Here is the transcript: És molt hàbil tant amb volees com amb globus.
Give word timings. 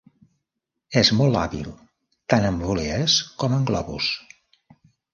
És 1.01 1.11
molt 1.19 1.37
hàbil 1.41 1.69
tant 2.35 2.49
amb 2.49 2.67
volees 2.73 3.21
com 3.45 3.57
amb 3.61 3.71
globus. 3.73 4.13